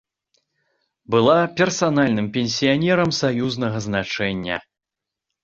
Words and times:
Была 1.15 1.35
персанальным 1.59 2.27
пенсіянерам 2.39 3.11
саюзнага 3.21 3.77
значэння. 3.89 4.55